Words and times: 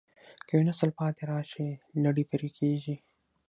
که 0.45 0.51
یو 0.57 0.63
نسل 0.69 0.89
پاتې 0.99 1.23
راشي، 1.31 1.69
لړۍ 2.03 2.23
پرې 2.31 2.49
کېږي. 2.57 2.95